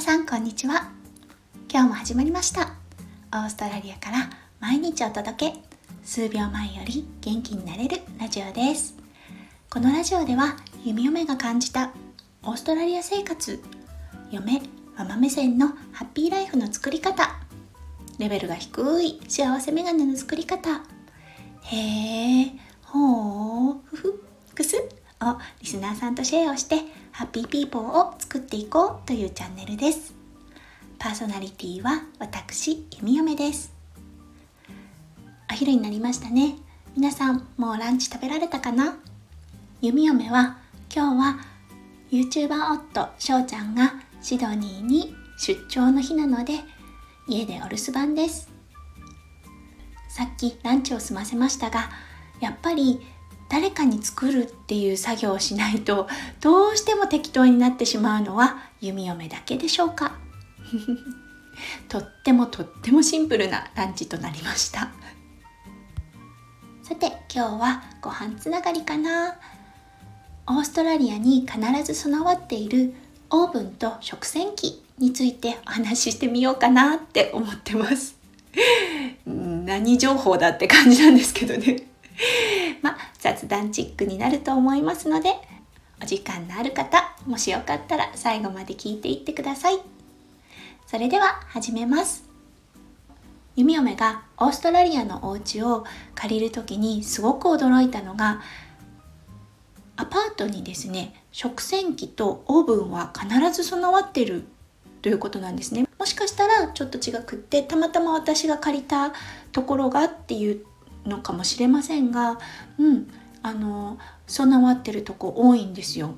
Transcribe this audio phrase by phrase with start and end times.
[0.00, 0.92] 皆さんこんにちは。
[1.70, 2.72] 今日も始まりました。
[3.34, 5.58] オーストラリアから毎日お届け。
[6.02, 8.94] 数秒前より元気になれるラジオです。
[9.68, 10.56] このラジオでは
[10.86, 11.92] 弓嫁が感じた
[12.42, 13.62] オーストラリア生活
[14.30, 14.62] 嫁
[14.96, 17.38] ママ目線のハッピーライフの作り方
[18.18, 20.80] レベルが低い幸せメガネの作り方
[21.64, 22.52] へえ
[22.84, 24.24] ほうふふ
[24.54, 24.76] くす
[25.22, 26.76] をリスナーさんとシェアをして
[27.12, 30.14] ハッピーピーポーを作っていこうというチャンネルです。
[30.98, 33.72] パーソナリティは私弓嫁です。
[35.50, 36.56] お昼になりましたね。
[36.96, 38.96] 皆さんもうランチ食べられたかな？
[39.80, 40.58] 弓嫁は
[40.94, 41.40] 今日は
[42.10, 46.60] YouTuber 夫翔ちゃんがシドニーに出張の日なので
[47.28, 48.48] 家でお留守番です。
[50.08, 51.88] さっきランチを済ませましたが
[52.40, 53.00] やっぱり
[53.50, 56.08] 誰かに作るっていう作業をしないと
[56.40, 60.12] どうしても適当になってしまうのは弓嫁だけでしょうか。
[61.88, 64.90] とってもとってもシンプルなランチとなりました。
[66.82, 69.36] さて今日はご飯つながりかな。
[70.46, 72.94] オーストラリアに必ず備わっている
[73.30, 78.16] オーブンと食洗機についてお話ししてみようかなって思ってます。
[79.26, 81.89] 何情報だって感じなんですけどね。
[82.82, 85.34] まあ雑談チックになると思いますので
[86.02, 89.78] お時間のある方もしよかったら最後まで聞いていってください。
[90.86, 92.24] それでは始めます。
[93.54, 98.40] 弓嫁がオーストラリアのお家を借りる時にすごく驚いたのが
[99.96, 104.44] アパートにですね食洗機とオーブンは必ず備わってる
[105.02, 105.86] ということなんですね。
[105.98, 109.12] もしかしたらちょっと違くってたまたま私が借りた
[109.52, 110.64] ところがっていう
[111.06, 112.38] のかもしれませんが
[112.78, 113.08] うん
[113.42, 116.16] あの備わってるとこ多いんですよ。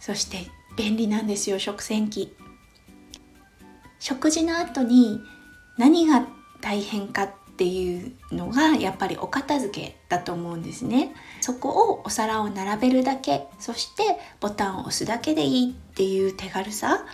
[0.00, 2.34] そして便利なんですよ食洗機。
[3.98, 5.20] 食事の後に
[5.78, 6.26] 何が
[6.60, 11.14] 大変かっていうのがやっぱりお片付けだと思うんですね。
[11.40, 17.04] そこをお皿を並べるだけそしてボタンを押すだけでいいっていう手軽さ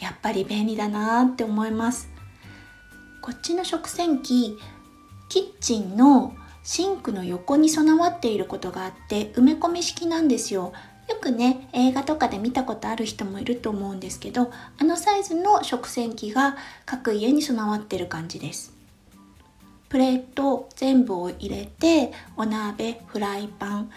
[0.00, 2.08] やっぱり便利だなって思います。
[3.22, 4.58] こっちの食洗機
[5.28, 10.72] キッチンのシンクの横に備わっていることがあって埋め込み式なんですよ。
[11.08, 18.74] よくね映画とかで見たことある人もいると思うんですけどあのサイズの食洗機が各家に備わってる感じです。
[19.90, 23.90] プレート全部を入れてお鍋フライパン、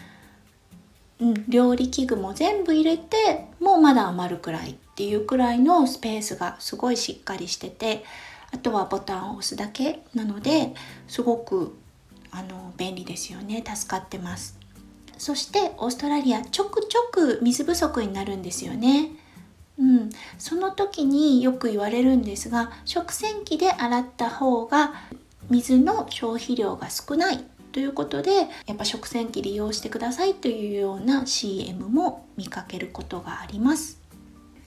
[1.21, 8.03] うん、料理器具も全部入れてもうまだ余るくらいっていうくらいのスペースがすごいしっかりしてて
[8.51, 10.73] あとはボタンを押すだけなので
[11.07, 11.75] すごく
[12.31, 13.63] あの便利ですよね。
[13.65, 14.57] 助かってます。
[15.17, 19.11] そしてオーストラリアちょくちょく水不足になるんですよね。
[19.79, 24.93] うん、その時によく言われるんですが食洗機で洗った方が
[25.49, 27.43] 水の消費量が少ない。
[27.71, 28.31] ということで
[28.65, 33.96] やっぱ食洗機利用してくださいというような CM も見かけることがあります。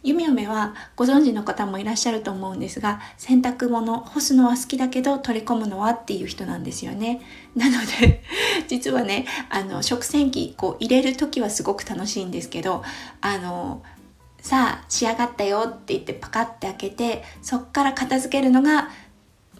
[0.03, 7.21] ゆみよめはご存知の方もいらっしゃると思うんですが洗濯物干すのは好きだけど取り込むのはっていう人なんですよね。
[7.55, 8.22] なので
[8.69, 12.83] 実はねあの食洗機こう入れる時はすごく楽しいんですけど
[13.21, 13.83] あの
[14.41, 18.89] さあ仕上がったよって言ってパカッて開けてそっから片付けるのが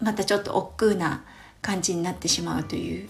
[0.01, 1.23] またちょっと億劫な
[1.61, 3.09] 感じになってしまうという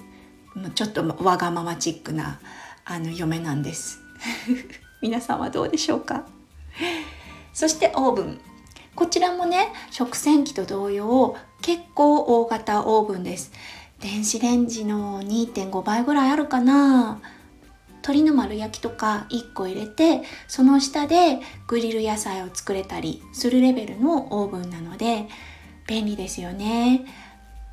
[0.75, 2.41] ちょっとわがままチックな
[2.84, 4.02] あの嫁なんです。
[5.02, 6.25] 皆さんはどうでしょうか？
[7.61, 8.41] そしてオーブン。
[8.95, 13.51] こちらもね食洗機と同様結構大型オーブンです。
[13.99, 17.22] 電子レンジの2.5倍ぐらいあるかな。
[17.97, 25.28] 鶏の丸焼きとか1個入れてその下でグリル野菜を作れたりするレベルのオーブンなので
[25.85, 27.05] 便利ですよね。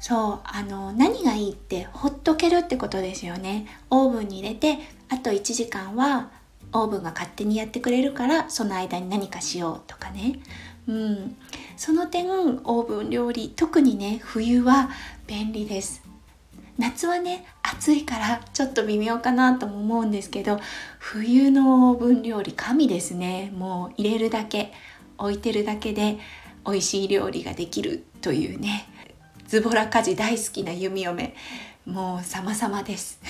[0.00, 3.66] そうあの何がいいってほっとけるってことですよね。
[3.88, 6.36] オーブンに入れてあと1時間は
[6.72, 10.40] オーブンが勝手にやってくれるからその間に何かしようとかね。
[10.86, 11.36] うん。
[11.76, 14.90] その点オーブン料理特にね冬は
[15.26, 16.02] 便利です。
[16.78, 20.60] 夏はね暑いからちょっと微妙かなとも思うんですけど
[20.98, 23.52] 冬のオーブン料理神ですね。
[23.54, 24.72] もう入れるだけ
[25.18, 26.18] 置いてるだけで
[26.64, 28.88] 美味しい料理ができるというね。
[29.46, 31.34] ズボラ家事大好きな弓嫁。
[31.86, 33.20] もう様々です。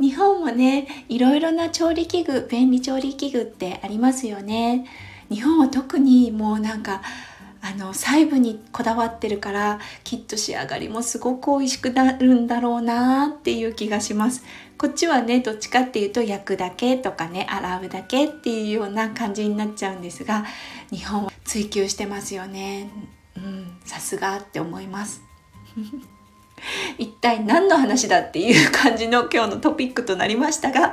[0.00, 4.86] 日本もねいろいろな調理器具便利調理器具ってありますよね。
[5.30, 7.02] 日本は特にもうなんか
[7.64, 14.42] あの細部にこだわってるからきっと仕上がりもすごく美味しくなるんだろうなっていう気がします。
[14.76, 20.44] こっちはねどっちかっていうと焼くだけとかね洗うだけっていうような感じになっちゃうんですが
[20.90, 22.90] 日本は追求してますよね。
[23.36, 25.22] うんさすがって思います。
[27.22, 30.92] 体何の話だっていう感じの今日のトピックとなりましたが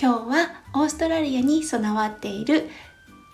[0.00, 2.68] 今日はオーストラリアに備わっている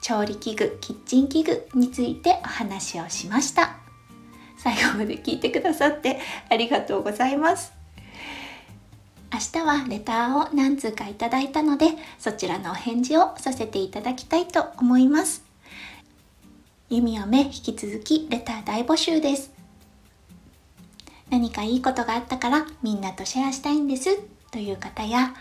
[0.00, 3.76] 調理器具キッチン器具についてお話をしました。
[4.56, 7.72] 最後まで聞いてくださってありがとうございます。
[9.32, 11.86] 明日はレターを何通かいただいたので
[12.18, 15.44] そちらのお返事をさせていただきたいと思います。
[16.90, 19.57] 弓嫁引き続きレター大募集です。
[21.30, 24.18] 何かいいことがあったからみんなとシェアしたいんです
[24.50, 25.34] という方や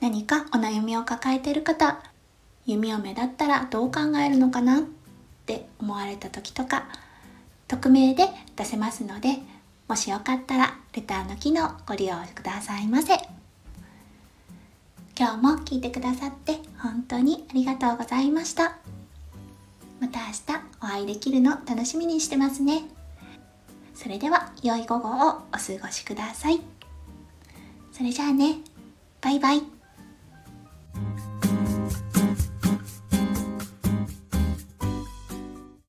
[0.00, 2.02] 何かお悩みを抱えている方
[2.66, 4.82] 弓嫁だったらどう考えるのかなっ
[5.46, 6.88] て思われた時とか
[7.68, 9.38] 匿名で出せますので
[9.88, 13.14] もしよかったらレターの機能ご利用くださいませ。
[15.16, 18.78] 今日も聞いてくださって本当にありがとうございました。
[20.00, 20.40] また明日
[20.80, 22.82] お会いできるの楽しみにしてますね。
[23.94, 26.60] それでは良い午後をお過ごしください。
[27.92, 28.56] それじゃあね。
[29.20, 29.73] バイバイ。